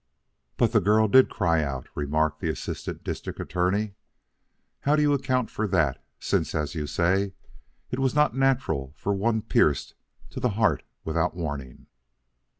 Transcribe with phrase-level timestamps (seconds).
[0.57, 3.93] "But the girl did cry out," remarked the Assistant District Attorney.
[4.79, 7.33] "How do you account for that, since, as you say,
[7.91, 9.93] it was not natural for one pierced
[10.31, 11.85] to the heart without warning?"